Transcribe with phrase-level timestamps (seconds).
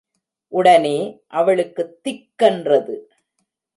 [0.47, 1.21] உடனே,
[1.27, 3.11] அவளுக்குத் திக் கென்றது.